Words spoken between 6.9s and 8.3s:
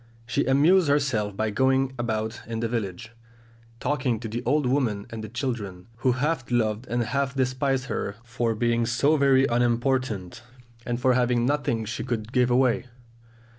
half despised her